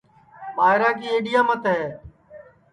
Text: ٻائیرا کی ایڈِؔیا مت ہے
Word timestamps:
ٻائیرا 0.55 0.89
کی 0.99 1.07
ایڈِؔیا 1.11 1.41
مت 1.47 1.63
ہے 1.73 1.81